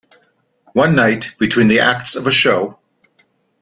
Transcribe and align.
One 0.73 0.95
night 0.95 1.35
between 1.37 1.67
the 1.67 1.81
acts 1.81 2.15
of 2.15 2.25
a 2.25 2.31
show. 2.31 2.79